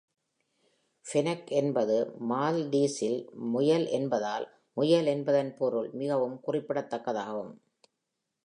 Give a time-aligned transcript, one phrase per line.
[1.05, 1.97] "Fenech" என்பது
[2.29, 3.19] மால்டீஸில்
[3.51, 4.47] முயல் என்பதால்,
[4.77, 7.53] "முயல்" என்பதன் பொருள் மிகவும் குறிப்பிடத்தக்கதாகும்.